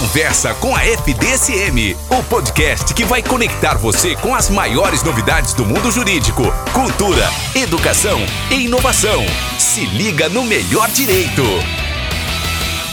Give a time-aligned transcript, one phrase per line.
[0.00, 5.66] Conversa com a FDSM, o podcast que vai conectar você com as maiores novidades do
[5.66, 9.26] mundo jurídico, cultura, educação e inovação.
[9.58, 11.42] Se liga no melhor direito.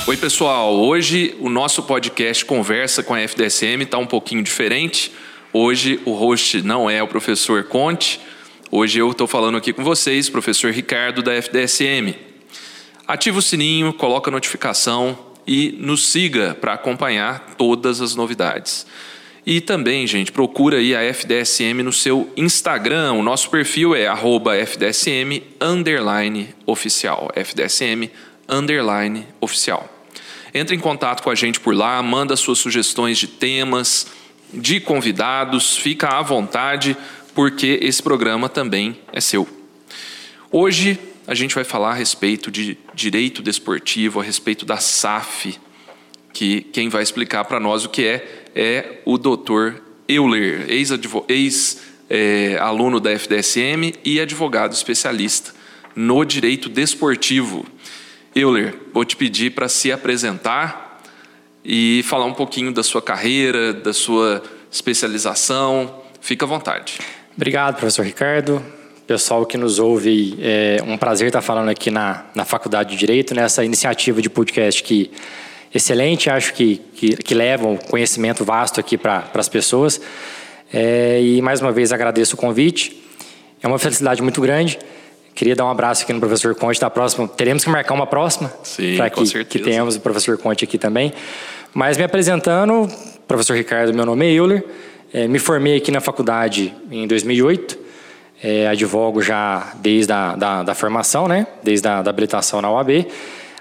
[0.07, 0.73] Oi, pessoal.
[0.73, 5.11] Hoje o nosso podcast Conversa com a FDSM está um pouquinho diferente.
[5.53, 8.19] Hoje o host não é o professor Conte.
[8.71, 12.15] Hoje eu estou falando aqui com vocês, professor Ricardo da FDSM.
[13.07, 18.85] Ativa o sininho, coloca a notificação e nos siga para acompanhar todas as novidades.
[19.45, 23.13] E também, gente, procura aí a FDSM no seu Instagram.
[23.13, 24.07] O nosso perfil é
[24.55, 25.43] FDSM
[26.65, 27.31] oficial.
[27.35, 28.09] FDSM
[29.39, 29.87] oficial.
[30.51, 34.07] Entre em contato com a gente por lá, manda suas sugestões de temas,
[34.53, 36.97] de convidados, fica à vontade,
[37.35, 39.47] porque esse programa também é seu.
[40.51, 40.97] Hoje
[41.27, 45.59] a gente vai falar a respeito de direito desportivo, a respeito da SAF,
[46.31, 51.81] que quem vai explicar para nós o que é é o doutor Euler, ex-aluno ex,
[52.09, 52.57] é,
[53.01, 55.51] da FDSM e advogado especialista
[55.95, 57.65] no direito desportivo.
[58.33, 61.01] Euler, vou te pedir para se apresentar
[61.63, 66.01] e falar um pouquinho da sua carreira, da sua especialização.
[66.21, 66.99] Fica à vontade.
[67.35, 68.63] Obrigado, professor Ricardo
[69.07, 73.35] pessoal que nos ouve, é um prazer estar falando aqui na, na Faculdade de Direito,
[73.35, 75.11] nessa iniciativa de podcast que
[75.73, 79.99] excelente, acho que, que, que leva um conhecimento vasto aqui para as pessoas.
[80.73, 83.03] É, e mais uma vez agradeço o convite.
[83.61, 84.79] É uma felicidade muito grande.
[85.35, 87.27] Queria dar um abraço aqui no professor Conte da próxima.
[87.27, 88.51] Teremos que marcar uma próxima.
[89.09, 91.13] Com que, que tenhamos o professor Conte aqui também.
[91.73, 92.89] Mas me apresentando,
[93.27, 94.63] professor Ricardo, meu nome é Euler.
[95.13, 97.84] É, me formei aqui na faculdade em 2008.
[98.43, 101.47] É, advogo já desde a da, da formação, né?
[101.63, 103.07] desde a da habilitação na UAB.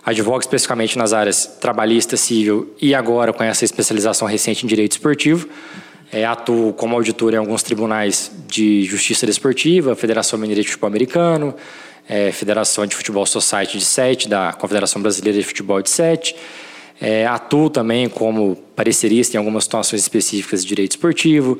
[0.04, 5.48] Advogo especificamente nas áreas trabalhista, civil e agora com essa especialização recente em direito esportivo.
[6.12, 11.54] É, atuo como auditor em alguns tribunais de justiça desportiva, Federação Mineira de Futebol Americano,
[12.08, 16.36] é, Federação de Futebol Society de Sete, da Confederação Brasileira de Futebol de Sete.
[17.00, 21.58] É, atuo também como parecerista em algumas situações específicas de direito esportivo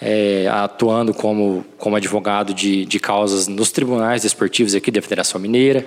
[0.00, 5.84] é, atuando como, como advogado de, de causas nos tribunais esportivos aqui da Federação Mineira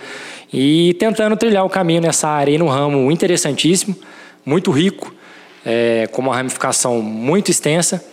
[0.52, 3.96] e tentando trilhar o caminho nessa área no ramo interessantíssimo,
[4.46, 5.14] muito rico,
[5.66, 8.04] é, com uma ramificação muito extensa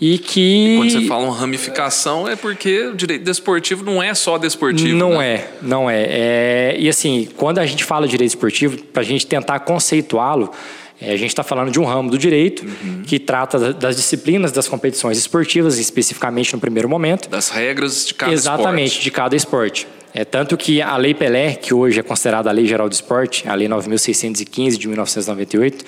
[0.00, 0.74] e que...
[0.74, 4.96] E quando você fala uma ramificação é porque o direito desportivo não é só desportivo,
[4.96, 5.34] Não né?
[5.34, 6.04] é, não é.
[6.08, 6.76] é.
[6.78, 10.52] E assim, quando a gente fala de direito esportivo, para a gente tentar conceituá-lo,
[11.00, 13.02] é, a gente está falando de um ramo do direito uhum.
[13.06, 17.28] que trata das disciplinas das competições esportivas, especificamente no primeiro momento.
[17.28, 19.04] Das regras de cada Exatamente, esporte.
[19.04, 19.88] de cada esporte.
[20.12, 23.48] É tanto que a Lei Pelé, que hoje é considerada a Lei Geral do Esporte,
[23.48, 25.84] a Lei 9.615 de 1998,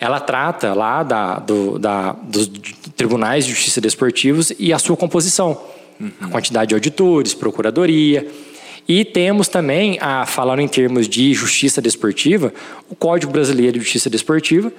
[0.00, 2.50] ela trata lá da, do, da, dos
[2.96, 5.60] tribunais de justiça desportivos e a sua composição.
[6.00, 6.10] Uhum.
[6.22, 8.26] A quantidade de auditores, procuradoria,
[8.90, 12.52] e temos também, a, falando em termos de justiça desportiva,
[12.88, 14.72] o Código Brasileiro de Justiça Desportiva,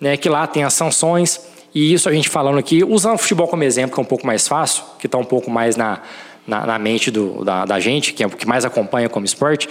[0.00, 1.40] né, que lá tem as sanções,
[1.74, 4.24] e isso a gente falando aqui, usando o futebol como exemplo, que é um pouco
[4.24, 6.02] mais fácil, que está um pouco mais na,
[6.46, 9.68] na, na mente do, da, da, gente, que é o que mais acompanha como esporte.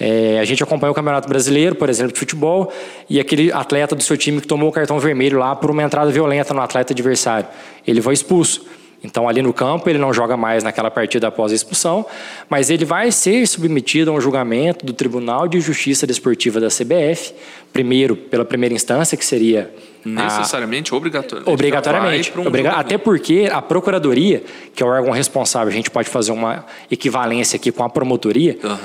[0.00, 2.72] É, a gente acompanha o Campeonato Brasileiro, por exemplo, de futebol,
[3.08, 6.10] e aquele atleta do seu time que tomou o cartão vermelho lá por uma entrada
[6.10, 7.46] violenta no atleta adversário.
[7.86, 8.66] Ele foi expulso.
[9.02, 12.04] Então, ali no campo, ele não joga mais naquela partida após a expulsão,
[12.48, 17.32] mas ele vai ser submetido a um julgamento do Tribunal de Justiça Desportiva da CBF,
[17.72, 19.72] primeiro pela primeira instância, que seria.
[20.04, 20.96] Necessariamente, a...
[20.96, 21.50] obrigatoriamente.
[21.50, 22.32] Obrigatoriamente.
[22.38, 22.72] Um Obriga...
[22.72, 24.42] Até porque a Procuradoria,
[24.74, 28.58] que é o órgão responsável, a gente pode fazer uma equivalência aqui com a promotoria.
[28.62, 28.76] Uhum.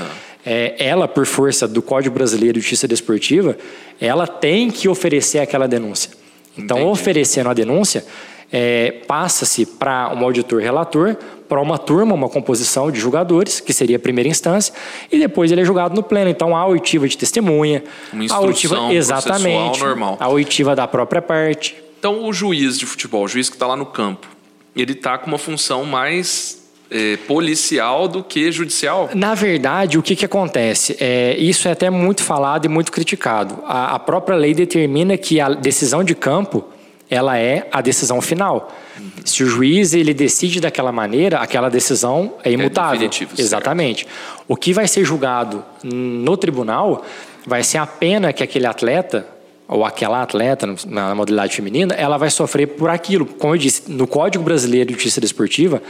[0.45, 3.57] É, ela, por força do Código Brasileiro de Justiça Desportiva,
[3.99, 6.11] ela tem que oferecer aquela denúncia.
[6.57, 6.91] Então, Entendi.
[6.91, 8.05] oferecendo a denúncia,
[8.51, 11.15] é, passa-se para um auditor relator,
[11.47, 14.73] para uma turma, uma composição de julgadores, que seria a primeira instância,
[15.11, 16.29] e depois ele é julgado no pleno.
[16.29, 20.17] Então, há oitiva de testemunha, uma a oitiva exatamente, normal.
[20.19, 21.75] a oitiva da própria parte.
[21.99, 24.27] Então, o juiz de futebol, o juiz que está lá no campo,
[24.75, 29.09] ele está com uma função mais é, policial do que judicial?
[29.13, 30.95] Na verdade, o que, que acontece?
[30.99, 33.59] É, isso é até muito falado e muito criticado.
[33.65, 36.63] A, a própria lei determina que a decisão de campo
[37.09, 38.71] ela é a decisão final.
[38.97, 39.11] Uhum.
[39.23, 43.09] Se o juiz ele decide daquela maneira, aquela decisão é imutável.
[43.09, 44.05] É Exatamente.
[44.05, 44.43] Certo.
[44.47, 47.05] O que vai ser julgado no tribunal
[47.45, 49.27] vai ser a pena que aquele atleta
[49.67, 53.25] ou aquela atleta na modalidade feminina, ela vai sofrer por aquilo.
[53.25, 55.81] Como eu disse, no Código Brasileiro de Justiça Desportiva,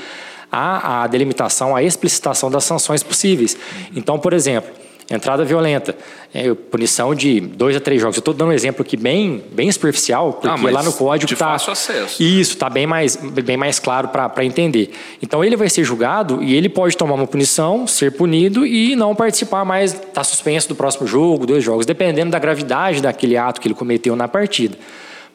[0.52, 3.58] há a delimitação, a explicitação das sanções possíveis.
[3.94, 4.72] Então, por exemplo,
[5.10, 5.96] entrada violenta,
[6.34, 8.18] é, punição de dois a três jogos.
[8.18, 11.58] Eu estou dando um exemplo aqui bem, bem superficial, porque Ah, lá no código está.
[12.20, 14.92] Isso, está bem mais, bem mais claro para entender.
[15.22, 19.16] Então ele vai ser julgado e ele pode tomar uma punição, ser punido e não
[19.16, 23.68] participar mais, está suspenso do próximo jogo, dois jogos, dependendo da gravidade daquele ato que
[23.68, 24.78] ele cometeu na partida.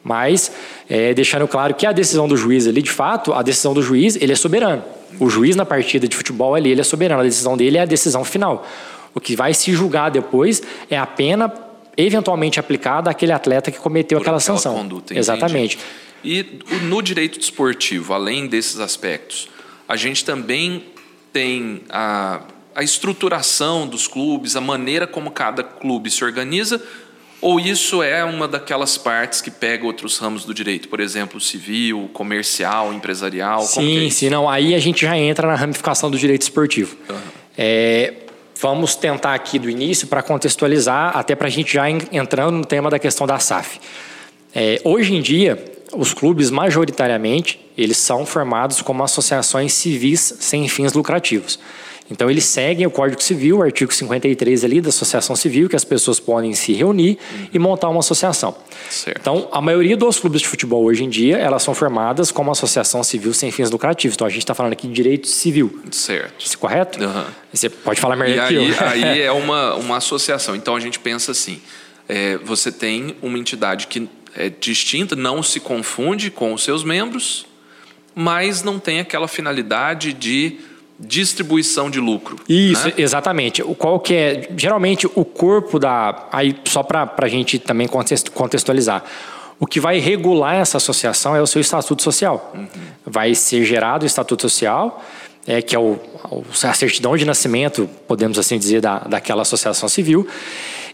[0.03, 0.51] Mas
[0.89, 4.15] é, deixando claro que a decisão do juiz ali, de fato, a decisão do juiz,
[4.15, 4.83] ele é soberano.
[5.19, 7.21] O juiz na partida de futebol ali, ele é soberano.
[7.21, 8.65] A decisão dele é a decisão final.
[9.13, 11.53] O que vai se julgar depois é a pena
[11.97, 14.75] eventualmente aplicada àquele atleta que cometeu por aquela, aquela sanção.
[14.75, 15.17] conduta.
[15.17, 15.77] Exatamente.
[16.23, 19.49] E no direito desportivo, além desses aspectos,
[19.87, 20.83] a gente também
[21.33, 22.41] tem a,
[22.75, 26.81] a estruturação dos clubes, a maneira como cada clube se organiza,
[27.41, 32.07] ou isso é uma daquelas partes que pega outros ramos do direito, por exemplo, civil,
[32.13, 33.61] comercial, empresarial?
[33.67, 34.47] que é Sim, sim, não.
[34.47, 36.95] Aí a gente já entra na ramificação do direito esportivo.
[37.57, 38.13] É,
[38.61, 42.65] vamos tentar aqui do início para contextualizar, até para a gente já en- entrando no
[42.65, 43.79] tema da questão da SAF.
[44.53, 45.63] É, hoje em dia,
[45.93, 51.59] os clubes majoritariamente eles são formados como associações civis sem fins lucrativos.
[52.11, 55.85] Então eles seguem o Código Civil, o artigo 53 ali da Associação Civil, que as
[55.85, 57.17] pessoas podem se reunir
[57.53, 58.55] e montar uma associação.
[58.89, 59.17] Certo.
[59.19, 63.01] Então, a maioria dos clubes de futebol hoje em dia, elas são formadas como associação
[63.03, 64.15] civil sem fins lucrativos.
[64.15, 65.81] Então, a gente está falando aqui de direito civil.
[65.91, 66.45] Certo.
[66.45, 67.01] Isso é correto?
[67.01, 67.27] Aham.
[67.53, 68.75] Você pode falar melhor E que eu.
[68.85, 70.55] aí, aí é uma, uma associação.
[70.55, 71.61] Então a gente pensa assim:
[72.09, 77.45] é, você tem uma entidade que é distinta, não se confunde com os seus membros,
[78.15, 80.59] mas não tem aquela finalidade de
[81.01, 82.37] distribuição de lucro.
[82.47, 82.93] Isso, né?
[82.97, 83.61] exatamente.
[83.61, 88.31] O qual que é geralmente o corpo da aí só para a gente também contextu-
[88.31, 89.03] contextualizar.
[89.59, 92.53] O que vai regular essa associação é o seu estatuto social.
[93.05, 95.03] Vai ser gerado o estatuto social,
[95.45, 95.99] é, que é o-
[96.63, 100.27] a certidão de nascimento, podemos assim dizer, da, daquela associação civil,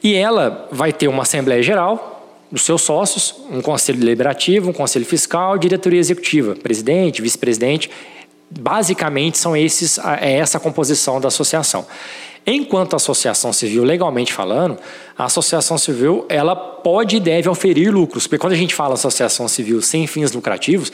[0.03, 2.13] e ela vai ter uma assembleia geral
[2.51, 7.89] dos seus sócios, um conselho deliberativo, um conselho fiscal, diretoria executiva, presidente, vice-presidente.
[8.49, 11.85] Basicamente são esses a- é essa a composição da associação.
[12.45, 14.77] Enquanto associação civil, legalmente falando,
[15.17, 19.49] a associação civil ela pode e deve oferir lucros, porque quando a gente fala associação
[19.49, 20.89] civil sem fins lucrativos,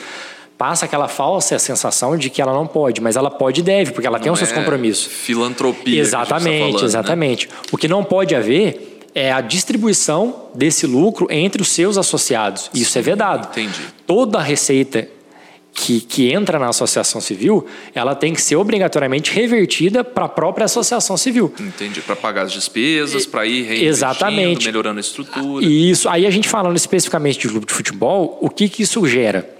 [0.58, 4.06] passa aquela falsa sensação de que ela não pode, mas ela pode e deve, porque
[4.06, 5.04] ela tem os seus É compromissos.
[5.06, 6.00] Filantropia.
[6.00, 6.84] Exatamente, a tá falando, né?
[6.86, 7.48] exatamente.
[7.70, 12.68] O que não pode haver é a distribuição desse lucro entre os seus associados.
[12.74, 13.46] Isso é vedado.
[13.52, 13.80] entendi.
[14.06, 15.08] Toda a receita
[15.74, 20.64] que, que entra na associação civil, ela tem que ser obrigatoriamente revertida para a própria
[20.66, 21.52] associação civil.
[21.58, 22.00] Entendi.
[22.00, 24.66] Para pagar as despesas, para ir Exatamente.
[24.66, 25.64] melhorando a estrutura.
[25.64, 29.04] E isso, aí a gente falando especificamente de clube de futebol, o que, que isso
[29.06, 29.50] gera?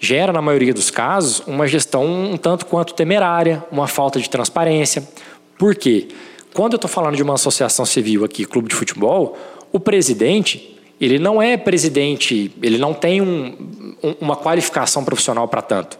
[0.00, 5.08] Gera, na maioria dos casos, uma gestão um tanto quanto temerária, uma falta de transparência.
[5.56, 6.08] Por quê?
[6.52, 9.38] Quando eu estou falando de uma associação civil aqui, clube de futebol,
[9.72, 10.71] o presidente,
[11.04, 13.54] ele não é presidente, ele não tem um-
[14.02, 15.98] um- uma qualificação profissional para tanto.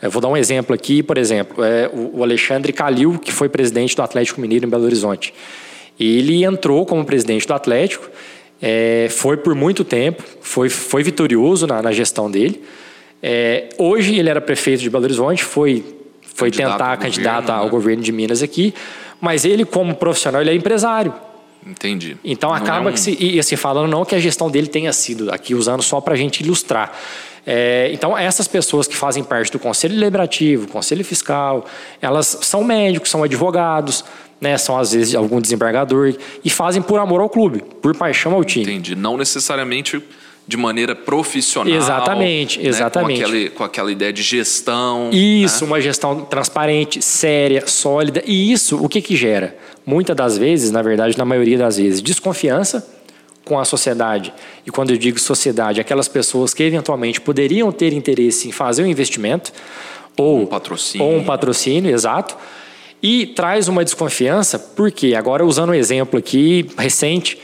[0.00, 3.96] Eu vou dar um exemplo aqui, por exemplo, é o Alexandre Calil, que foi presidente
[3.96, 5.34] do Atlético Mineiro em Belo Horizonte.
[5.98, 8.08] Ele entrou como presidente do Atlético,
[8.62, 12.62] é, foi por muito tempo, foi, foi vitorioso na, na gestão dele.
[13.20, 15.84] É, hoje ele era prefeito de Belo Horizonte, foi,
[16.22, 17.70] foi Candidato tentar ao candidato governo, ao né?
[17.70, 18.72] governo de Minas aqui,
[19.20, 21.12] mas ele como profissional ele é empresário.
[21.68, 22.16] Entendi.
[22.24, 24.66] Então Não acaba é um- que se, e assim falando não que a gestão dele
[24.66, 26.92] tenha sido aqui usando só para a gente ilustrar.
[27.46, 31.64] É, então essas pessoas que fazem parte do conselho deliberativo, conselho fiscal,
[32.00, 34.04] elas são médicos, são advogados,
[34.40, 38.44] né, são às vezes algum desembargador e fazem por amor ao clube, por paixão ao
[38.44, 38.64] time.
[38.64, 38.94] Entendi.
[38.94, 40.00] Não necessariamente
[40.48, 41.74] de maneira profissional.
[41.74, 42.68] Exatamente, né?
[42.70, 43.20] exatamente.
[43.20, 45.10] Com, aquela, com aquela ideia de gestão.
[45.12, 45.70] Isso, né?
[45.70, 48.22] uma gestão transparente, séria, sólida.
[48.24, 49.54] E isso, o que que gera?
[49.84, 52.88] Muitas das vezes, na verdade, na maioria das vezes, desconfiança
[53.44, 54.32] com a sociedade.
[54.66, 58.86] E quando eu digo sociedade, aquelas pessoas que eventualmente poderiam ter interesse em fazer um
[58.86, 59.52] investimento
[60.16, 61.06] ou Um patrocínio.
[61.06, 62.34] ou um patrocínio, exato.
[63.02, 67.38] E traz uma desconfiança, porque agora usando um exemplo aqui recente,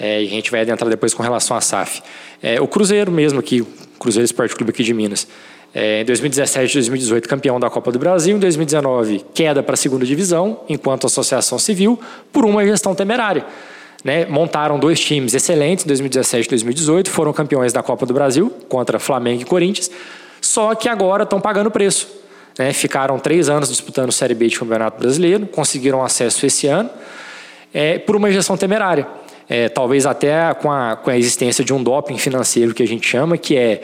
[0.00, 2.02] é, e a gente vai adentrar depois com relação à SAF.
[2.42, 3.66] É, o Cruzeiro mesmo aqui, o
[3.98, 5.26] Cruzeiro Esporte Clube aqui de Minas,
[5.74, 9.76] é, em 2017 e 2018 campeão da Copa do Brasil, em 2019 queda para a
[9.76, 11.98] segunda divisão, enquanto associação civil,
[12.32, 13.44] por uma gestão temerária.
[14.04, 14.24] Né?
[14.26, 18.98] Montaram dois times excelentes em 2017 e 2018, foram campeões da Copa do Brasil contra
[18.98, 19.90] Flamengo e Corinthians,
[20.40, 22.08] só que agora estão pagando preço.
[22.58, 22.72] né?
[22.72, 26.88] Ficaram três anos disputando Série B de Campeonato Brasileiro, conseguiram acesso esse ano
[27.74, 29.06] é, por uma gestão temerária.
[29.48, 33.08] É, talvez até com a, com a existência de um doping financeiro que a gente
[33.08, 33.80] chama, que é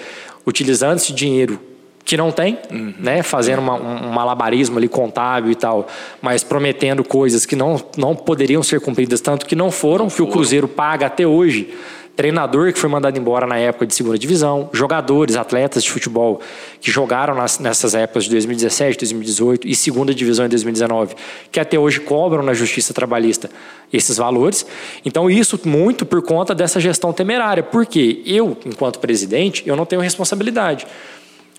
[0.47, 1.59] utilizando esse dinheiro
[2.05, 2.93] que não tem, uhum.
[2.99, 3.23] né?
[3.23, 5.87] Fazendo uma, um malabarismo ali contábil e tal,
[6.21, 10.19] mas prometendo coisas que não, não poderiam ser cumpridas, tanto que não foram, não que
[10.19, 10.31] foram.
[10.31, 11.73] o Cruzeiro paga até hoje
[12.17, 16.41] treinador que foi mandado embora na época de segunda divisão, jogadores, atletas de futebol
[16.81, 21.15] que jogaram nas, nessas épocas de 2017, 2018 e segunda divisão em 2019,
[21.51, 23.51] que até hoje cobram na justiça trabalhista
[23.93, 24.65] esses valores.
[25.05, 30.01] Então isso muito por conta dessa gestão temerária, porque eu, enquanto presidente, eu não tenho
[30.01, 30.87] responsabilidade.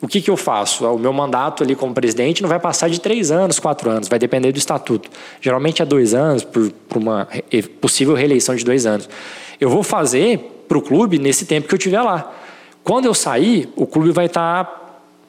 [0.01, 0.85] O que, que eu faço?
[0.85, 4.19] O meu mandato ali como presidente não vai passar de três anos, quatro anos, vai
[4.19, 5.09] depender do estatuto.
[5.41, 7.27] Geralmente é dois anos, por, por uma
[7.79, 9.09] possível reeleição de dois anos.
[9.59, 12.33] Eu vou fazer para o clube nesse tempo que eu tiver lá.
[12.83, 14.85] Quando eu sair, o clube vai estar tá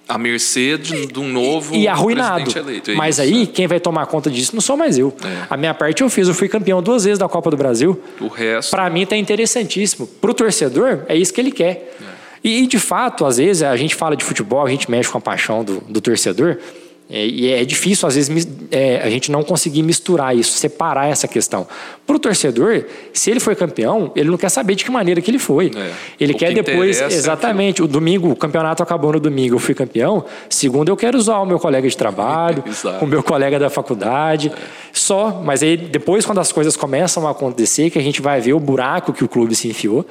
[0.09, 2.57] à mercê de, de um novo e arruinado.
[2.57, 3.47] Eleito, é Mas isso, aí é.
[3.47, 5.15] quem vai tomar conta disso não sou mais eu.
[5.25, 5.47] É.
[5.51, 8.01] A minha parte eu fiz, eu fui campeão duas vezes da Copa do Brasil.
[8.21, 8.71] O resto.
[8.71, 10.07] Para mim está interessantíssimo.
[10.07, 11.97] Para o torcedor é isso que ele quer.
[12.01, 12.17] É.
[12.45, 15.21] E, de fato, às vezes a gente fala de futebol, a gente mexe com a
[15.21, 16.59] paixão do, do torcedor.
[17.09, 21.29] É, e é difícil, às vezes, é, a gente não conseguir misturar isso, separar essa
[21.29, 21.67] questão.
[22.05, 25.31] Para o torcedor, se ele foi campeão, ele não quer saber de que maneira que
[25.31, 25.71] ele foi.
[25.77, 25.93] É.
[26.19, 29.59] Ele o quer que depois, é exatamente, o domingo, o campeonato acabou no domingo, eu
[29.61, 30.25] fui campeão.
[30.51, 32.65] Segundo, eu quero usar o meu colega de trabalho,
[33.01, 34.59] o meu colega da faculdade, é.
[34.93, 35.43] só.
[35.45, 38.61] Mas aí depois, quando as coisas começam a acontecer, que a gente vai ver o
[38.61, 40.05] buraco que o clube se enfiou.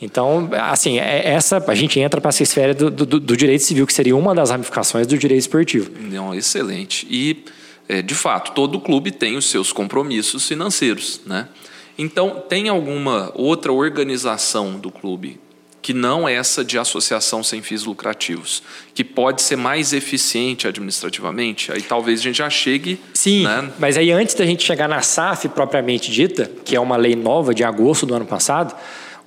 [0.00, 0.04] É.
[0.04, 3.86] Então, assim, é, essa a gente entra para essa esfera do, do, do, direito civil,
[3.86, 5.90] que seria uma das ramificações do direito esportivo.
[6.00, 7.06] Não, excelente.
[7.10, 7.44] E,
[7.88, 11.48] é, de fato, todo clube tem os seus compromissos financeiros, né?
[11.96, 15.40] Então, tem alguma outra organização do clube
[15.80, 18.62] que não essa de associação sem fins lucrativos,
[18.94, 21.72] que pode ser mais eficiente administrativamente?
[21.72, 23.00] Aí talvez a gente já chegue.
[23.14, 23.70] Sim, né?
[23.78, 27.54] mas aí antes da gente chegar na SAF propriamente dita, que é uma lei nova
[27.54, 28.76] de agosto do ano passado,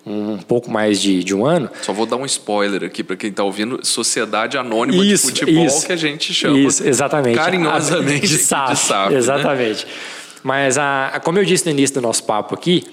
[0.05, 1.69] um pouco mais de, de um ano.
[1.81, 5.65] Só vou dar um spoiler aqui para quem está ouvindo: Sociedade Anônima isso, de Futebol,
[5.65, 7.37] isso, que a gente chama isso, exatamente.
[7.37, 8.73] carinhosamente de SAF.
[8.73, 9.17] De SAF né?
[9.17, 9.85] exatamente.
[9.85, 9.91] Né?
[10.43, 12.83] Mas, a, como eu disse no início do nosso papo aqui,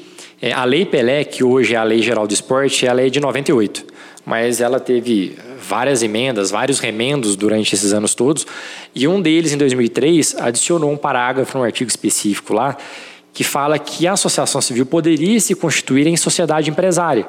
[0.40, 3.20] é, a Lei Pelé, que hoje é a Lei Geral do Esporte, ela é de
[3.20, 3.84] 98.
[4.24, 8.46] Mas ela teve várias emendas, vários remendos durante esses anos todos.
[8.94, 12.76] E um deles, em 2003, adicionou um parágrafo, um artigo específico lá,
[13.32, 17.28] que fala que a associação civil poderia se constituir em sociedade empresária,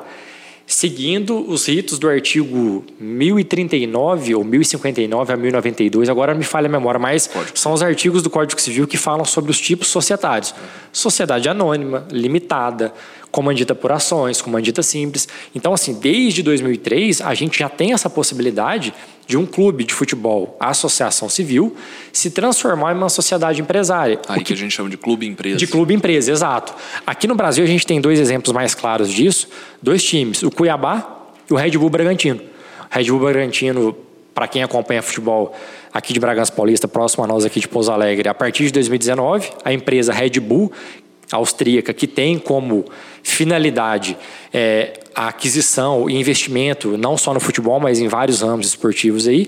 [0.66, 7.00] seguindo os ritos do artigo 1039 ou 1059 a 1092, agora me falha a memória,
[7.00, 10.54] mas são os artigos do Código Civil que falam sobre os tipos societários.
[10.92, 12.94] Sociedade anônima, limitada,
[13.32, 15.28] comandita por ações, comandita simples.
[15.54, 18.94] Então, assim, desde 2003, a gente já tem essa possibilidade
[19.28, 21.76] de um clube de futebol, associação civil,
[22.12, 24.20] se transformar em uma sociedade empresária.
[24.28, 25.58] Aí que, que, a gente chama de clube empresa.
[25.58, 26.74] De clube empresa, exato.
[27.06, 29.48] Aqui no Brasil a gente tem dois exemplos mais claros disso,
[29.82, 32.42] dois times, o Cuiabá e o Red Bull Bragantino.
[32.92, 33.96] O Red Bull Bragantino,
[34.34, 35.56] para quem acompanha futebol
[35.94, 39.52] aqui de Bragança Paulista, próximo a nós aqui de Pouso Alegre, a partir de 2019,
[39.64, 40.72] a empresa Red Bull,
[41.32, 42.86] austríaca, que tem como
[43.24, 44.18] finalidade
[44.54, 49.48] é, a aquisição e investimento, não só no futebol, mas em vários ramos esportivos aí,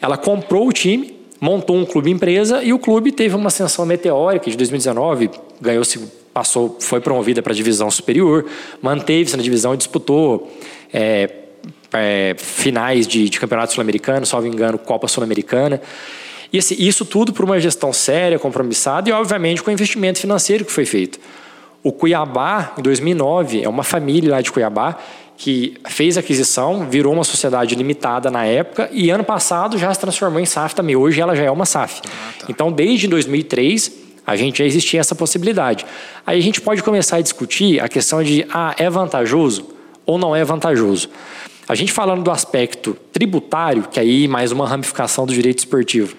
[0.00, 4.50] ela comprou o time, montou um clube empresa e o clube teve uma ascensão meteórica
[4.50, 5.84] de 2019, ganhou
[6.32, 8.46] passou, foi promovida para a divisão superior,
[8.80, 10.50] manteve-se na divisão e disputou
[10.92, 11.30] é,
[11.92, 15.80] é, finais de, de campeonato sul-americano, salvo engano, Copa Sul-Americana.
[16.52, 20.64] E assim, isso tudo por uma gestão séria, compromissada e, obviamente, com o investimento financeiro
[20.64, 21.18] que foi feito.
[21.82, 24.98] O Cuiabá, em 2009, é uma família lá de Cuiabá
[25.36, 30.38] que fez aquisição, virou uma sociedade limitada na época e ano passado já se transformou
[30.38, 30.94] em SAF também.
[30.94, 32.00] Hoje ela já é uma SAF.
[32.06, 32.46] Ah, tá.
[32.48, 33.90] Então, desde 2003,
[34.24, 35.84] a gente já existia essa possibilidade.
[36.24, 39.66] Aí a gente pode começar a discutir a questão de, ah, é vantajoso
[40.06, 41.08] ou não é vantajoso?
[41.68, 46.16] A gente falando do aspecto tributário, que aí mais uma ramificação do direito esportivo.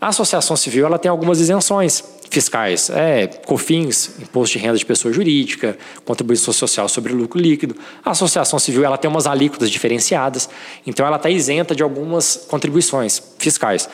[0.00, 5.12] A associação civil ela tem algumas isenções fiscais, é COFINS, imposto de renda de pessoa
[5.12, 7.74] jurídica, contribuição social sobre lucro líquido.
[8.04, 10.48] A associação civil ela tem umas alíquotas diferenciadas,
[10.86, 13.88] então ela está isenta de algumas contribuições fiscais.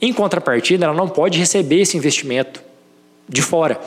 [0.00, 2.60] Em contrapartida, ela não pode receber esse investimento
[3.28, 3.80] de fora.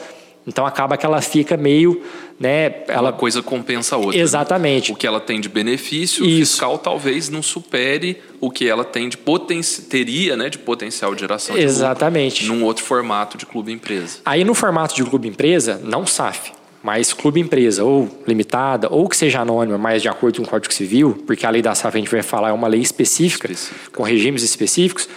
[0.47, 2.01] Então acaba que ela fica meio,
[2.39, 4.17] né, ela uma coisa compensa a outra.
[4.17, 4.23] Né?
[4.23, 4.89] Exatamente.
[4.89, 4.95] Né?
[4.95, 6.53] O que ela tem de benefício Isso.
[6.53, 11.21] fiscal talvez não supere o que ela tem de potencial teria, né, de potencial de
[11.21, 12.43] geração de Exatamente.
[12.43, 14.19] lucro num outro formato de clube empresa.
[14.25, 19.17] Aí no formato de clube empresa, não SAF, mas clube empresa ou limitada ou que
[19.17, 21.99] seja anônima, mas de acordo com o Código Civil, porque a lei da SAF a
[21.99, 23.91] gente vai falar é uma lei específica, específica.
[23.91, 25.09] com regimes específicos.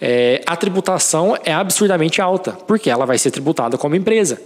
[0.00, 4.40] É, a tributação é absurdamente alta, porque ela vai ser tributada como empresa.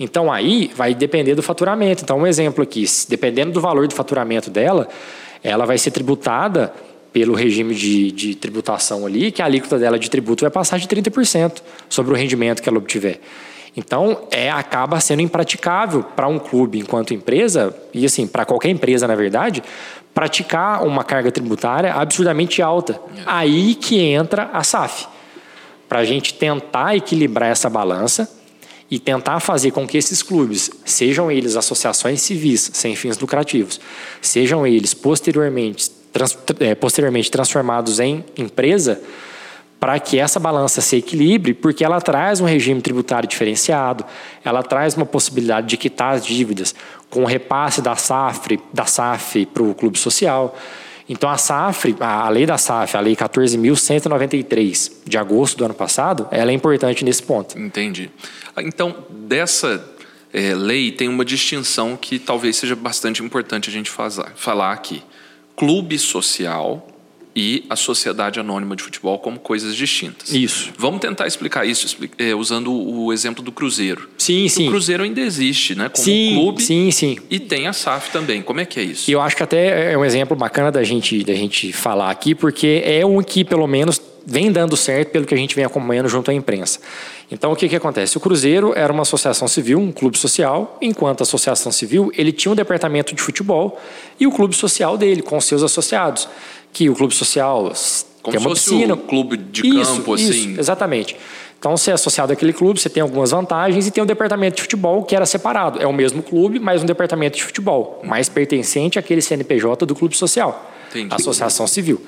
[0.00, 2.02] Então aí vai depender do faturamento.
[2.02, 4.88] Então, um exemplo aqui, dependendo do valor do faturamento dela,
[5.44, 6.72] ela vai ser tributada
[7.12, 10.88] pelo regime de, de tributação ali, que a alíquota dela de tributo vai passar de
[10.88, 13.20] 30% sobre o rendimento que ela obtiver.
[13.76, 19.06] Então, é, acaba sendo impraticável para um clube enquanto empresa, e assim, para qualquer empresa,
[19.06, 19.62] na verdade,
[20.14, 23.00] praticar uma carga tributária absurdamente alta.
[23.16, 23.22] É.
[23.26, 25.06] Aí que entra a SAF.
[25.88, 28.39] Para a gente tentar equilibrar essa balança
[28.90, 33.80] e tentar fazer com que esses clubes, sejam eles associações civis sem fins lucrativos,
[34.20, 39.00] sejam eles posteriormente, trans, é, posteriormente transformados em empresa,
[39.78, 44.04] para que essa balança se equilibre, porque ela traz um regime tributário diferenciado,
[44.44, 46.74] ela traz uma possibilidade de quitar as dívidas
[47.08, 50.54] com o repasse da SAF, da SAF para o clube social.
[51.12, 56.28] Então a SAF, a lei da SAF, a lei 14.193 de agosto do ano passado,
[56.30, 57.58] ela é importante nesse ponto.
[57.58, 58.08] Entendi.
[58.58, 59.84] Então dessa
[60.32, 65.02] é, lei tem uma distinção que talvez seja bastante importante a gente falar aqui.
[65.56, 66.86] Clube social
[67.34, 70.32] e a Sociedade Anônima de Futebol como coisas distintas.
[70.32, 70.72] Isso.
[70.76, 74.08] Vamos tentar explicar isso é, usando o exemplo do Cruzeiro.
[74.18, 74.66] Sim, sim.
[74.66, 75.88] O Cruzeiro ainda existe, né?
[75.88, 76.62] Como sim, clube.
[76.62, 77.18] Sim, sim.
[77.30, 78.42] E tem a SAF também.
[78.42, 79.10] Como é que é isso?
[79.10, 82.34] E eu acho que até é um exemplo bacana da gente, da gente falar aqui,
[82.34, 86.08] porque é um que, pelo menos, vem dando certo pelo que a gente vem acompanhando
[86.08, 86.80] junto à imprensa.
[87.30, 88.16] Então, o que, que acontece?
[88.16, 92.50] O Cruzeiro era uma associação civil, um clube social, enquanto a associação civil ele tinha
[92.50, 93.80] um departamento de futebol
[94.18, 96.28] e o clube social dele, com seus associados
[96.72, 97.72] que o clube social
[98.22, 98.94] Como tem uma piscina.
[98.94, 100.58] Um clube de isso, campo, isso, assim.
[100.58, 101.16] Exatamente.
[101.58, 104.62] Então, você é associado àquele clube, você tem algumas vantagens e tem um departamento de
[104.62, 105.78] futebol que era separado.
[105.78, 110.16] É o mesmo clube, mas um departamento de futebol, mais pertencente àquele CNPJ do clube
[110.16, 111.14] social, Entendi.
[111.14, 112.00] Associação Civil.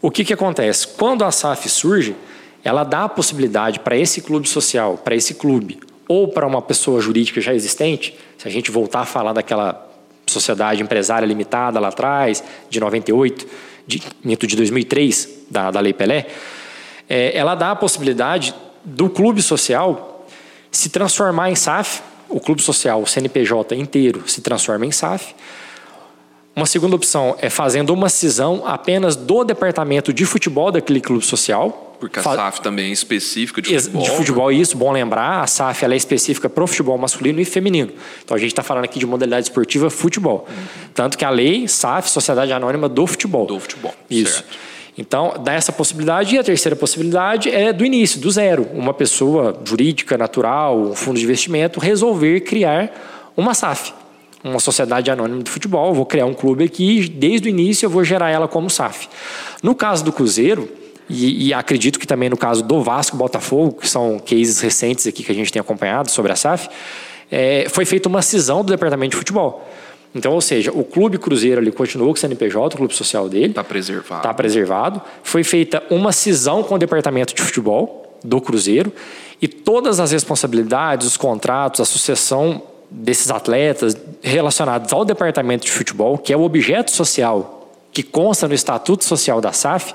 [0.00, 0.86] O que, que acontece?
[0.86, 2.16] Quando a SAF surge,
[2.64, 7.00] ela dá a possibilidade para esse clube social, para esse clube, ou para uma pessoa
[7.00, 9.86] jurídica já existente, se a gente voltar a falar daquela
[10.26, 13.46] sociedade empresária limitada lá atrás, de 98,
[13.88, 16.26] de, de 2003, da, da Lei Pelé,
[17.08, 18.54] é, ela dá a possibilidade
[18.84, 20.26] do clube social
[20.70, 25.34] se transformar em SAF, o clube social, o CNPJ inteiro se transforma em SAF.
[26.54, 31.87] Uma segunda opção é fazendo uma cisão apenas do departamento de futebol daquele clube social,
[31.98, 34.02] porque a SAF também é específica de futebol.
[34.02, 35.42] De futebol, isso, bom lembrar.
[35.42, 37.92] A SAF ela é específica para o futebol masculino e feminino.
[38.24, 40.46] Então a gente está falando aqui de modalidade esportiva futebol.
[40.48, 40.64] Uhum.
[40.94, 43.46] Tanto que a lei SAF, Sociedade Anônima do Futebol.
[43.46, 43.94] Do futebol.
[44.08, 44.34] Isso.
[44.34, 44.68] Certo.
[44.98, 46.34] Então, dá essa possibilidade.
[46.34, 48.66] E a terceira possibilidade é do início, do zero.
[48.74, 53.94] Uma pessoa jurídica, natural, um fundo de investimento, resolver criar uma SAF,
[54.42, 55.94] uma sociedade anônima de futebol.
[55.94, 59.08] vou criar um clube aqui, desde o início eu vou gerar ela como SAF.
[59.62, 60.68] No caso do Cruzeiro,
[61.08, 65.06] e, e, acredito que também no caso do Vasco e Botafogo, que são cases recentes
[65.06, 66.68] aqui que a gente tem acompanhado sobre a SAF,
[67.30, 69.66] é, foi feita uma cisão do departamento de futebol.
[70.14, 73.46] Então, ou seja, o Clube Cruzeiro ali continuou com o CNPJ, o clube social dele.
[73.48, 74.20] Está preservado.
[74.20, 75.02] Está preservado.
[75.22, 78.92] Foi feita uma cisão com o departamento de futebol do Cruzeiro
[79.40, 86.16] e todas as responsabilidades, os contratos, a sucessão desses atletas relacionados ao departamento de futebol,
[86.16, 87.54] que é o objeto social
[87.92, 89.94] que consta no Estatuto Social da SAF,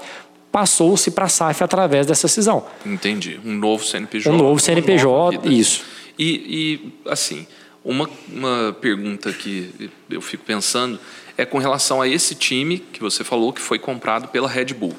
[0.54, 2.64] passou-se para a SAF através dessa cisão.
[2.86, 3.40] Entendi.
[3.44, 4.32] Um novo CNPJ.
[4.32, 5.84] Um novo CNPJ, isso.
[6.18, 7.48] E, e, assim,
[7.84, 11.00] uma, uma pergunta que eu fico pensando
[11.36, 14.94] é com relação a esse time que você falou que foi comprado pela Red Bull.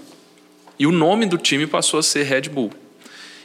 [0.77, 2.73] E o nome do time passou a ser Red Bull.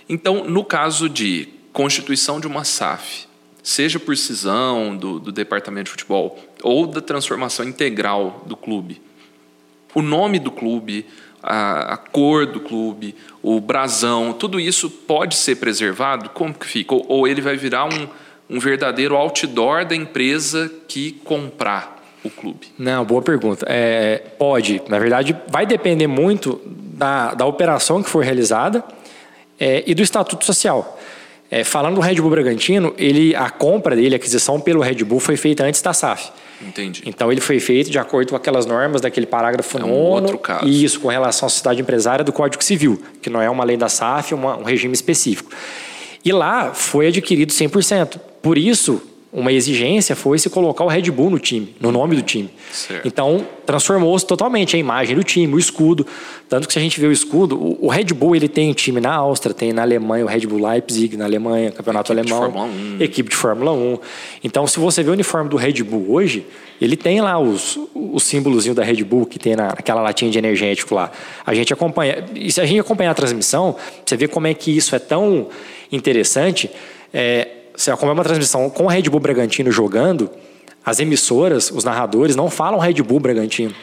[0.10, 3.28] Então, no caso de constituição de uma SAF,
[3.62, 9.00] seja por cisão do, do departamento de futebol ou da transformação integral do clube,
[9.94, 11.06] o nome do clube,
[11.42, 16.30] a, a, cor do clube, o brasão, tudo isso pode ser preservado?
[16.30, 16.94] Como que fica?
[16.94, 18.08] Ou, ou ele vai virar um,
[18.50, 22.68] um verdadeiro outdoor da empresa que comprar o clube?
[22.78, 23.66] Não, boa pergunta.
[23.70, 24.82] É, pode.
[24.88, 28.84] Na verdade, vai depender muito da, da operação que for realizada
[29.60, 31.00] é, e do estatuto social.
[31.52, 35.20] É, falando do Red Bull Bragantino, ele, a compra dele, a aquisição pelo Red Bull
[35.20, 36.32] foi feita antes da SAF.
[36.62, 37.04] Entendi.
[37.06, 40.04] Então ele foi feito de acordo com aquelas normas daquele parágrafo é um nono.
[40.04, 40.68] outro caso.
[40.68, 43.88] Isso, com relação à sociedade empresária do Código Civil, que não é uma lei da
[43.88, 45.52] SAF, é uma, um regime específico.
[46.24, 48.20] E lá foi adquirido 100%.
[48.42, 52.22] Por isso, uma exigência foi se colocar o Red Bull no time, no nome do
[52.24, 52.50] time.
[52.72, 53.08] Certo.
[53.08, 56.06] Então, transformou-se totalmente a imagem do time, o escudo.
[56.48, 59.14] Tanto que se a gente vê o escudo, o Red Bull ele tem time na
[59.14, 62.76] Áustria, tem na Alemanha o Red Bull Leipzig, na Alemanha, campeonato equipe alemão, de Fórmula
[62.76, 63.04] 1.
[63.04, 63.98] equipe de Fórmula 1.
[64.44, 66.48] Então, se você vê o uniforme do Red Bull hoje,
[66.82, 70.40] ele tem lá os, o símbolozinho da Red Bull que tem na, naquela latinha de
[70.40, 71.12] energético lá.
[71.46, 74.76] A gente acompanha, e se a gente acompanhar a transmissão, você vê como é que
[74.76, 75.50] isso é tão
[75.92, 76.72] interessante.
[77.14, 77.48] É,
[77.80, 80.30] se como é uma transmissão com o Red Bull Bragantino jogando,
[80.86, 83.74] as emissoras, os narradores não falam Red Bull Bragantino.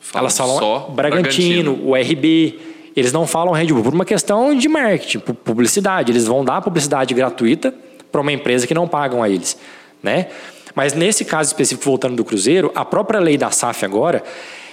[0.00, 1.90] Falam Elas falam só Bragantino, Bragantino.
[1.90, 2.58] o RB.
[2.96, 6.10] Eles não falam Red Bull por uma questão de marketing, pu- publicidade.
[6.10, 7.74] Eles vão dar publicidade gratuita
[8.10, 9.58] para uma empresa que não pagam a eles,
[10.02, 10.28] né?
[10.74, 14.22] Mas nesse caso específico, voltando do Cruzeiro, a própria lei da SAF agora,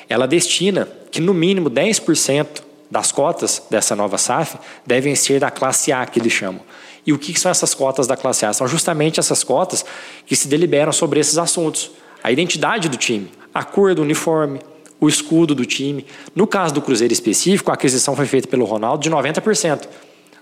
[0.08, 2.47] ela destina que no mínimo 10%
[2.89, 6.62] das cotas dessa nova SAF devem ser da classe A, que eles chamam.
[7.05, 8.53] E o que são essas cotas da classe A?
[8.53, 9.85] São justamente essas cotas
[10.25, 11.91] que se deliberam sobre esses assuntos.
[12.23, 14.61] A identidade do time, a cor do uniforme,
[14.99, 16.05] o escudo do time.
[16.33, 19.87] No caso do Cruzeiro específico, a aquisição foi feita pelo Ronaldo de 90%.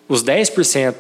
[0.08, 0.96] Os 10%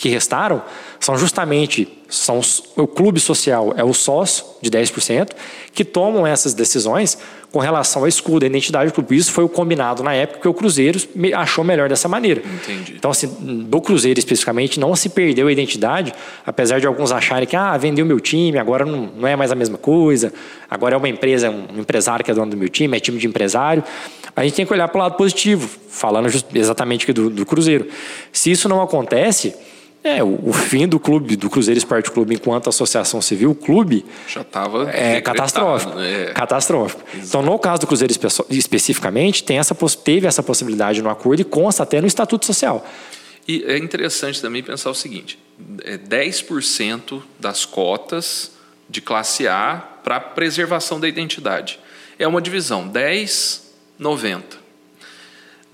[0.00, 0.62] que restaram
[0.98, 2.40] são justamente são
[2.74, 5.30] o clube social, é o sócio de 10%,
[5.72, 7.16] que tomam essas decisões
[7.52, 9.16] com relação ao escudo, à identidade do clube.
[9.16, 10.98] Isso foi o combinado na época que o Cruzeiro
[11.36, 12.40] achou melhor dessa maneira.
[12.40, 12.94] Entendi.
[12.96, 13.28] Então, assim,
[13.68, 16.12] do Cruzeiro especificamente, não se perdeu a identidade,
[16.44, 19.54] apesar de alguns acharem que, ah, vendeu meu time, agora não, não é mais a
[19.54, 20.32] mesma coisa,
[20.68, 23.26] agora é uma empresa, um empresário que é dono do meu time, é time de
[23.26, 23.84] empresário.
[24.34, 27.86] A gente tem que olhar para o lado positivo, falando exatamente do, do Cruzeiro.
[28.32, 29.54] Se isso não acontece,
[30.02, 34.04] é o, o fim do clube, do Cruzeiro Esporte Clube enquanto associação civil, o clube,
[34.26, 35.98] Já estava é catastrófico.
[36.00, 36.26] É.
[36.32, 37.02] Catastrófico.
[37.14, 41.44] Então, no caso do Cruzeiro espe- especificamente, tem essa, teve essa possibilidade no acordo e
[41.44, 42.86] consta até no Estatuto Social.
[43.46, 45.38] E é interessante também pensar o seguinte:
[45.82, 48.52] é 10% das cotas
[48.88, 51.78] de classe A para preservação da identidade.
[52.18, 54.59] É uma divisão 10, 90.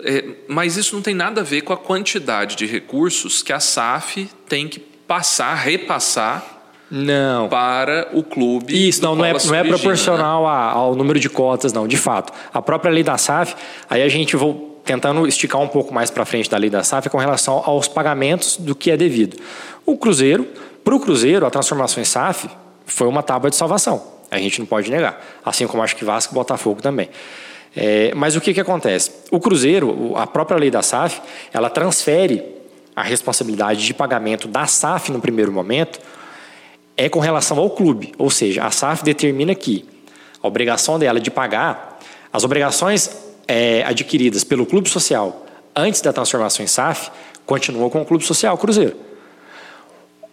[0.03, 3.59] É, mas isso não tem nada a ver com a quantidade de recursos que a
[3.59, 6.43] SAF tem que passar, repassar
[6.91, 7.49] Não.
[7.49, 8.87] para o clube.
[8.87, 12.31] Isso, não, não é, não é proporcional a- ao número de cotas, não, de fato.
[12.53, 13.55] A própria lei da SAF,
[13.89, 17.09] aí a gente vou tentando esticar um pouco mais para frente da lei da SAF
[17.09, 19.37] com relação aos pagamentos do que é devido.
[19.85, 20.47] O Cruzeiro,
[20.83, 22.47] para o Cruzeiro, a transformação em SAF
[22.85, 24.01] foi uma tábua de salvação.
[24.29, 25.19] A gente não pode negar.
[25.43, 27.09] Assim como acho que Vasco e Botafogo também.
[27.75, 29.11] É, mas o que, que acontece?
[29.31, 31.21] O Cruzeiro, a própria lei da SAF,
[31.53, 32.43] ela transfere
[32.95, 35.99] a responsabilidade de pagamento da SAF no primeiro momento
[36.97, 38.13] é com relação ao clube.
[38.17, 39.85] Ou seja, a SAF determina que
[40.41, 41.99] a obrigação dela de pagar
[42.33, 43.15] as obrigações
[43.47, 47.11] é, adquiridas pelo clube social antes da transformação em SAF
[47.45, 48.97] continuam com o clube social Cruzeiro.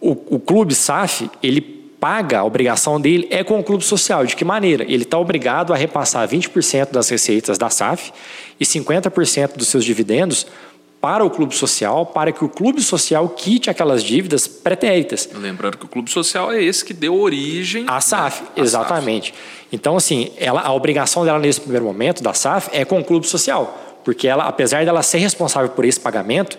[0.01, 4.25] O, o clube SAF, ele paga, a obrigação dele é com o clube social.
[4.25, 4.83] De que maneira?
[4.83, 8.11] Ele está obrigado a repassar 20% das receitas da SAF
[8.59, 10.47] e 50% dos seus dividendos
[11.05, 15.29] para o clube social, para que o clube social quite aquelas dívidas pretéritas.
[15.35, 19.31] Lembrando que o clube social é esse que deu origem A SAF, né, à exatamente.
[19.71, 23.27] Então, assim, ela, a obrigação dela nesse primeiro momento, da SAF, é com o clube
[23.27, 23.99] social.
[24.03, 26.57] Porque ela, apesar dela ser responsável por esse pagamento,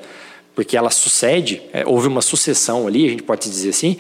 [0.55, 3.99] porque ela sucede, é, houve uma sucessão ali, a gente pode dizer assim,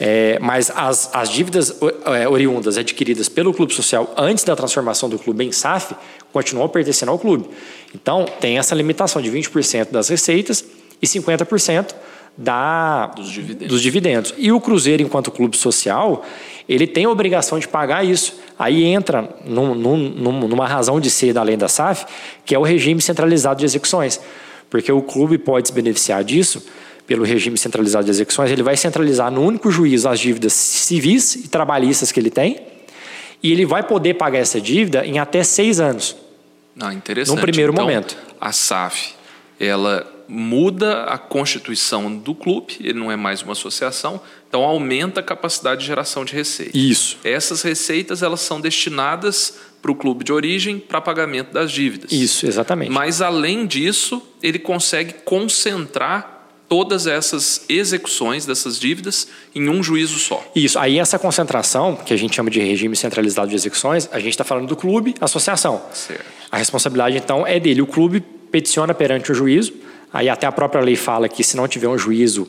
[0.00, 5.18] é, mas as, as dívidas é, oriundas adquiridas pelo clube social antes da transformação do
[5.18, 5.94] clube em SAF
[6.32, 7.48] continuam pertencendo ao clube.
[7.94, 10.64] Então, tem essa limitação de 20% das receitas
[11.02, 11.94] e 50%
[12.36, 13.68] da, Dos dividendos.
[13.68, 14.34] dos dividendos.
[14.38, 16.24] E o Cruzeiro, enquanto clube social,
[16.68, 18.38] ele tem a obrigação de pagar isso.
[18.56, 22.04] Aí entra num- num- numa razão de ser da lei da SAF,
[22.44, 24.20] que é o regime centralizado de execuções.
[24.70, 26.64] Porque o clube pode se beneficiar disso
[27.08, 31.48] pelo regime centralizado de execuções, ele vai centralizar no único juízo as dívidas civis e
[31.48, 32.60] trabalhistas que ele tem,
[33.42, 36.14] e ele vai poder pagar essa dívida em até seis anos.
[36.78, 37.34] Ah, interessante.
[37.34, 38.14] Num primeiro Então, momento.
[38.38, 39.14] A SAF,
[39.58, 45.22] ela muda a constituição do clube, ele não é mais uma associação, então aumenta a
[45.22, 46.76] capacidade de geração de receita.
[46.76, 47.16] Isso.
[47.24, 52.12] Essas receitas elas são destinadas para o clube de origem para pagamento das dívidas.
[52.12, 52.90] Isso, exatamente.
[52.90, 56.37] Mas além disso, ele consegue concentrar
[56.68, 60.44] todas essas execuções dessas dívidas em um juízo só.
[60.54, 60.78] Isso.
[60.78, 64.44] Aí essa concentração, que a gente chama de regime centralizado de execuções, a gente está
[64.44, 65.82] falando do clube, associação.
[65.92, 66.24] Certo.
[66.50, 67.80] A responsabilidade, então, é dele.
[67.80, 69.72] O clube peticiona perante o juízo,
[70.12, 72.48] aí até a própria lei fala que se não tiver um juízo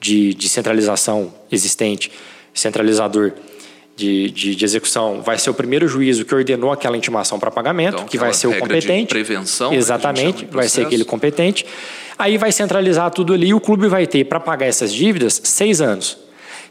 [0.00, 2.10] de, de centralização existente,
[2.52, 3.32] centralizador
[4.00, 7.94] de, de, de execução, vai ser o primeiro juízo que ordenou aquela intimação para pagamento,
[7.96, 9.08] Então, que vai ser o competente.
[9.08, 11.66] prevenção, né, Exatamente, vai ser aquele competente.
[12.18, 15.80] Aí vai centralizar tudo ali e o clube vai ter para pagar essas dívidas seis
[15.80, 16.16] anos.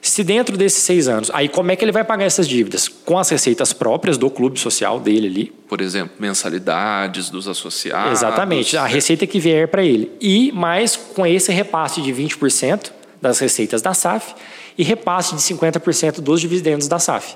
[0.02, 2.88] Se dentro desses seis anos, aí como é que ele vai pagar essas dívidas?
[2.88, 5.54] Com as receitas próprias do clube social dele ali.
[5.68, 8.14] Por exemplo, mensalidades dos associados.
[8.14, 8.90] Exatamente, a né?
[8.90, 10.10] receita que vier para ele.
[10.22, 14.34] E mais com esse repasse de 20% das receitas da SAF
[14.78, 17.36] e repasse de 50% dos dividendos da SAF.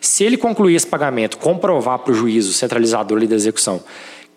[0.00, 3.82] Se ele concluir esse pagamento, comprovar para o juízo centralizador ali da execução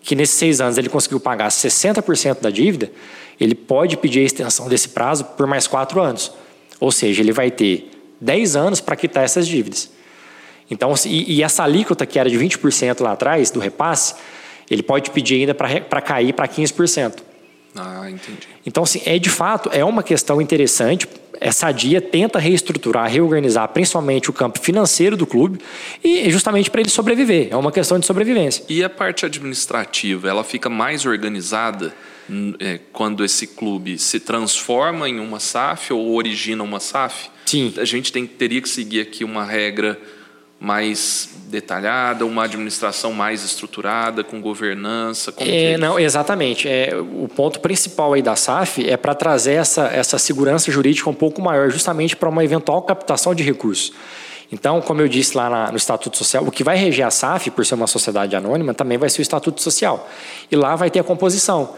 [0.02, 2.90] que nesses seis anos ele conseguiu pagar 60% da dívida,
[3.38, 6.32] ele pode pedir a extensão desse prazo por mais quatro anos.
[6.78, 9.90] Ou seja, ele vai ter 10 anos para quitar essas dívidas.
[10.70, 14.14] Então, e, e essa alíquota que era de 20% lá atrás, do repasse,
[14.70, 17.22] ele pode pedir ainda para cair para 15%.
[17.74, 18.48] Ah, entendi.
[18.66, 21.08] Então, assim, é de fato, é uma questão interessante.
[21.40, 25.58] Essa dia tenta reestruturar, reorganizar principalmente o campo financeiro do clube
[26.04, 27.48] e justamente para ele sobreviver.
[27.50, 28.64] É uma questão de sobrevivência.
[28.68, 31.94] E a parte administrativa, ela fica mais organizada
[32.58, 37.30] é, quando esse clube se transforma em uma SAF ou origina uma SAF?
[37.46, 37.74] Sim.
[37.78, 39.98] A gente tem, teria que seguir aqui uma regra
[40.60, 45.32] mais detalhada, uma administração mais estruturada, com governança?
[45.38, 46.68] É não, exatamente.
[46.68, 51.14] É, o ponto principal aí da SAF é para trazer essa, essa segurança jurídica um
[51.14, 53.92] pouco maior, justamente para uma eventual captação de recursos.
[54.52, 57.50] Então, como eu disse lá na, no Estatuto Social, o que vai reger a SAF,
[57.50, 60.08] por ser uma sociedade anônima, também vai ser o Estatuto Social.
[60.50, 61.74] E lá vai ter a composição.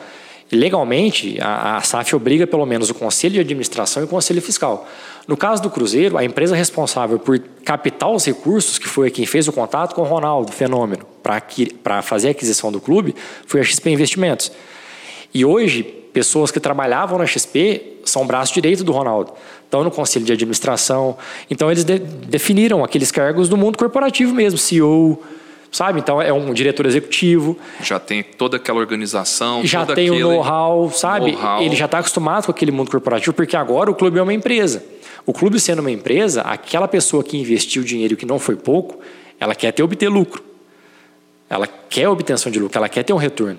[0.53, 4.87] Legalmente, a, a SAF obriga pelo menos o Conselho de Administração e o Conselho Fiscal.
[5.27, 9.49] No caso do Cruzeiro, a empresa responsável por captar os recursos, que foi quem fez
[9.49, 11.07] o contato com o Ronaldo, fenômeno,
[11.83, 13.15] para fazer a aquisição do clube,
[13.47, 14.53] foi a XP Investimentos.
[15.33, 19.33] E hoje, pessoas que trabalhavam na XP são braço direito do Ronaldo.
[19.65, 21.17] Estão no conselho de administração.
[21.51, 25.23] Então, eles de, definiram aqueles cargos do mundo corporativo mesmo, CEO,
[25.73, 25.99] sabe?
[25.99, 27.59] Então é um diretor executivo.
[27.83, 31.33] Já tem toda aquela organização, já tem o know-how, sabe?
[31.33, 34.35] Know Ele já está acostumado com aquele mundo corporativo, porque agora o clube é uma
[34.35, 34.85] empresa.
[35.25, 39.01] O clube sendo uma empresa, aquela pessoa que investiu dinheiro que não foi pouco,
[39.41, 40.45] ela quer ter obter lucro.
[41.49, 43.59] Ela quer obtenção de lucro, ela quer ter um retorno.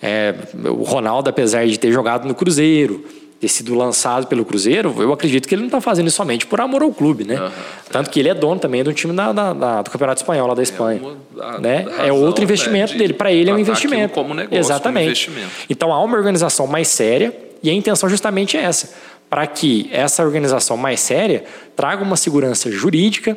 [0.00, 0.34] É,
[0.64, 3.04] o Ronaldo, apesar de ter jogado no Cruzeiro,
[3.42, 6.60] ter sido lançado pelo Cruzeiro, eu acredito que ele não está fazendo isso somente por
[6.60, 7.40] amor ao clube, né?
[7.40, 7.50] Uhum.
[7.90, 10.54] Tanto que ele é dono também do time da, da, da, do Campeonato Espanhol lá
[10.54, 11.00] da é Espanha.
[11.02, 11.78] É, uma, né?
[11.78, 13.14] razão, é outro investimento né, dele.
[13.14, 14.14] Para ele é um investimento.
[14.14, 15.26] Como negócio, Exatamente.
[15.26, 15.66] Como investimento.
[15.68, 18.94] Então há uma organização mais séria e a intenção justamente é essa,
[19.28, 21.42] para que essa organização mais séria
[21.74, 23.36] traga uma segurança jurídica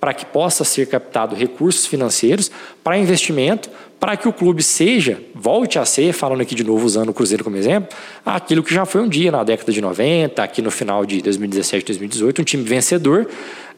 [0.00, 2.50] para que possa ser captado recursos financeiros
[2.82, 3.70] para investimento,
[4.04, 7.42] para que o clube seja, volte a ser, falando aqui de novo, usando o Cruzeiro
[7.42, 11.06] como exemplo, aquilo que já foi um dia na década de 90, aqui no final
[11.06, 13.26] de 2017, 2018, um time vencedor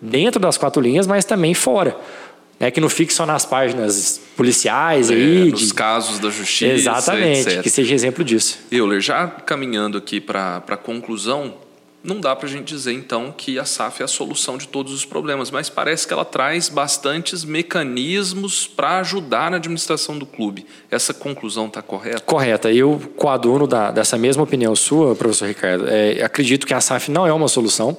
[0.02, 1.96] dentro das quatro linhas, mas também fora.
[2.58, 5.50] Né, que não fique só nas páginas policiais é, aí.
[5.52, 5.74] Nos de...
[5.74, 6.72] casos da justiça.
[6.72, 7.62] Exatamente, etc.
[7.62, 8.58] que seja exemplo disso.
[8.72, 11.54] Euler, já caminhando aqui para a conclusão,
[12.06, 14.92] não dá para a gente dizer então que a SAF é a solução de todos
[14.92, 20.66] os problemas, mas parece que ela traz bastantes mecanismos para ajudar na administração do clube.
[20.90, 22.20] Essa conclusão está correta?
[22.20, 22.72] Correta.
[22.72, 25.88] Eu coaduno da, dessa mesma opinião sua, professor Ricardo.
[25.88, 27.96] É, acredito que a SAF não é uma solução.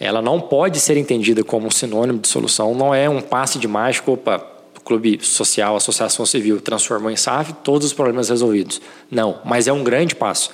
[0.00, 2.74] Ela não pode ser entendida como um sinônimo de solução.
[2.74, 4.12] Não é um passe de mágico.
[4.12, 4.38] Opa,
[4.84, 8.80] clube social, associação civil transformou em SAF, todos os problemas resolvidos.
[9.10, 10.50] Não, mas é um grande passo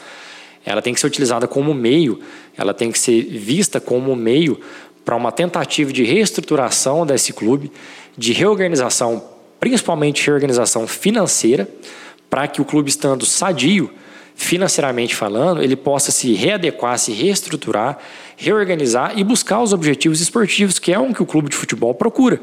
[0.65, 2.21] ela tem que ser utilizada como meio,
[2.57, 4.61] ela tem que ser vista como meio
[5.05, 7.73] para uma tentativa de reestruturação desse clube,
[8.17, 9.23] de reorganização,
[9.59, 11.69] principalmente reorganização financeira,
[12.31, 13.91] para que o clube estando sadio,
[14.35, 17.99] financeiramente falando, ele possa se readequar, se reestruturar,
[18.37, 22.41] reorganizar e buscar os objetivos esportivos, que é um que o clube de futebol procura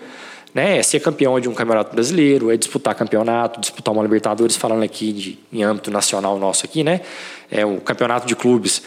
[0.53, 4.83] né, é ser campeão de um campeonato brasileiro, é disputar campeonato, disputar uma Libertadores, falando
[4.83, 7.01] aqui de, em âmbito nacional nosso aqui, né?
[7.51, 8.81] É o campeonato de clubes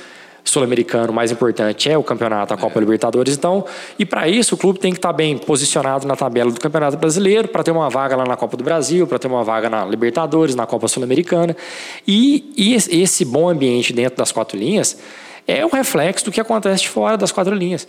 [0.45, 2.81] sul-americano mais importante é o campeonato, a Copa é.
[2.81, 3.35] Libertadores.
[3.35, 3.65] Então,
[3.99, 6.97] e para isso o clube tem que estar tá bem posicionado na tabela do Campeonato
[6.97, 9.85] Brasileiro, para ter uma vaga lá na Copa do Brasil, para ter uma vaga na
[9.85, 11.57] Libertadores, na Copa Sul-Americana.
[12.07, 14.99] E, e esse bom ambiente dentro das quatro linhas
[15.47, 17.87] é o reflexo do que acontece fora das quatro linhas.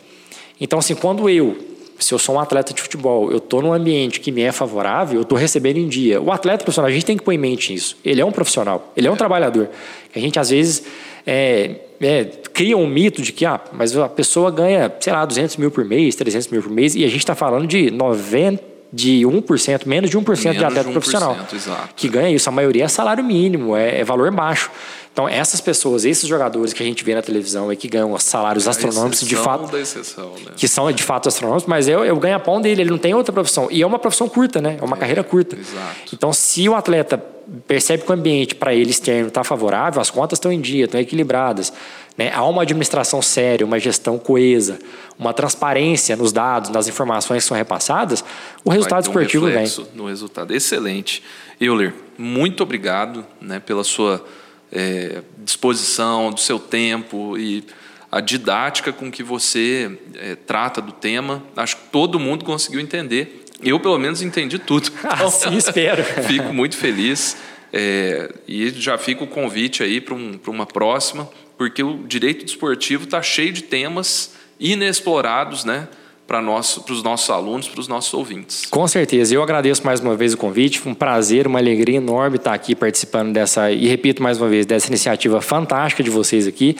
[0.59, 1.57] Então, assim, quando eu
[1.99, 5.19] se eu sou um atleta de futebol, eu estou num ambiente que me é favorável,
[5.19, 6.21] eu estou recebendo em dia.
[6.21, 7.97] O atleta profissional, a gente tem que pôr em mente isso.
[8.03, 9.69] Ele é um profissional, ele é um trabalhador.
[10.13, 10.83] A gente, às vezes,
[11.25, 15.57] é, é, cria um mito de que ah, mas a pessoa ganha, sei lá, 200
[15.57, 19.23] mil por mês, 300 mil por mês, e a gente está falando de 90 de
[19.23, 21.35] 1%, menos de 1% menos de atleta de 1%, profissional.
[21.51, 21.89] Exato.
[21.95, 22.47] Que ganha isso.
[22.47, 24.69] A maioria é salário mínimo, é, é valor baixo.
[25.11, 28.67] Então, essas pessoas, esses jogadores que a gente vê na televisão e que ganham salários
[28.67, 29.75] astronômicos, de fato.
[29.77, 30.51] Exceção, né?
[30.55, 33.33] Que são de fato astronômicos, mas é, é o ganha-pão dele, ele não tem outra
[33.33, 33.67] profissão.
[33.71, 34.77] E é uma profissão curta, né?
[34.79, 35.55] É uma é, carreira curta.
[35.55, 36.13] Exato.
[36.13, 37.23] Então, se o atleta
[37.67, 40.99] percebe que o ambiente para ele externo está favorável, as contas estão em dia, estão
[40.99, 41.73] equilibradas,
[42.17, 42.31] né?
[42.33, 44.79] há uma administração séria, uma gestão coesa,
[45.17, 48.23] uma transparência nos dados, nas informações que são repassadas,
[48.63, 49.65] o resultado esportivo vem.
[49.93, 50.53] No resultado.
[50.53, 51.23] Excelente.
[51.59, 54.23] Euler, muito obrigado né, pela sua
[54.71, 57.63] é, disposição, do seu tempo e
[58.11, 61.43] a didática com que você é, trata do tema.
[61.55, 63.43] Acho que todo mundo conseguiu entender.
[63.61, 64.91] Eu, pelo menos, entendi tudo.
[65.03, 66.03] Então, assim espero.
[66.27, 67.37] fico muito feliz.
[67.75, 73.03] É, e já fica o convite aí para um, uma próxima, porque o direito desportivo
[73.05, 75.87] está cheio de temas inexplorados, né?
[76.25, 78.65] para os nossos alunos, para os nossos ouvintes.
[78.65, 79.35] Com certeza.
[79.35, 80.79] Eu agradeço mais uma vez o convite.
[80.79, 84.65] Foi um prazer, uma alegria enorme estar aqui participando dessa, e repito mais uma vez,
[84.65, 86.77] dessa iniciativa fantástica de vocês aqui.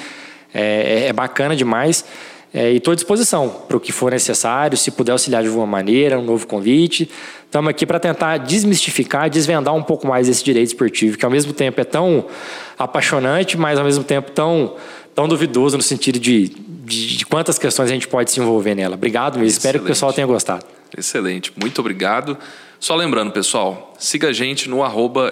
[0.53, 2.05] É, é, é bacana demais.
[2.53, 5.65] É, e estou à disposição para o que for necessário, se puder auxiliar de alguma
[5.65, 7.09] maneira, um novo convite.
[7.45, 11.51] Estamos aqui para tentar desmistificar, desvendar um pouco mais esse direito esportivo, que ao mesmo
[11.51, 12.27] tempo é tão
[12.77, 14.75] apaixonante, mas ao mesmo tempo tão,
[15.15, 18.93] tão duvidoso no sentido de, de, de quantas questões a gente pode se envolver nela.
[18.93, 20.63] Obrigado mesmo, espero que o pessoal tenha gostado.
[20.95, 22.37] Excelente, muito obrigado.
[22.79, 24.81] Só lembrando, pessoal, siga a gente no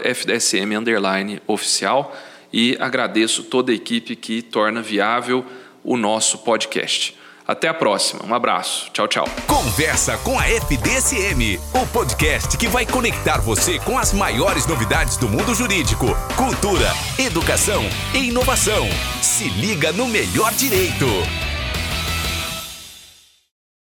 [0.03, 2.15] FDSM oficial
[2.51, 5.45] e agradeço toda a equipe que torna viável
[5.84, 7.17] o nosso podcast.
[7.48, 8.24] Até a próxima.
[8.26, 8.89] Um abraço.
[8.94, 9.26] Tchau, tchau.
[9.48, 15.28] Conversa com a FDSM, o podcast que vai conectar você com as maiores novidades do
[15.28, 16.06] mundo jurídico,
[16.38, 18.88] cultura, educação e inovação.
[19.22, 21.08] Se liga no melhor direito.